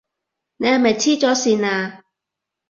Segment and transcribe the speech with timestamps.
[0.57, 2.01] 你係咪痴咗線呀？